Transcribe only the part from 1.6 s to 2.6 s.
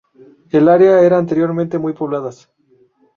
muy pobladas.